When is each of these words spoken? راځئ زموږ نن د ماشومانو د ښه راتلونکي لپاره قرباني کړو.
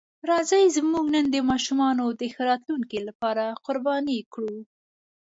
راځئ 0.29 0.63
زموږ 0.77 1.05
نن 1.15 1.25
د 1.31 1.37
ماشومانو 1.49 2.05
د 2.19 2.21
ښه 2.33 2.41
راتلونکي 2.51 2.99
لپاره 3.07 3.43
قرباني 3.65 4.19
کړو. 4.33 4.55